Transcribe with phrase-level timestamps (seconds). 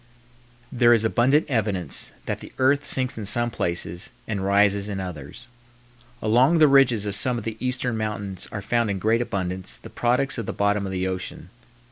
[0.71, 5.45] There is abundant evidence that the earth sinks in some places and rises in others.
[6.23, 9.91] Along the ridges of some of the eastern mountains are found in great abundance the
[9.91, 11.51] products of the bottom of the ocean.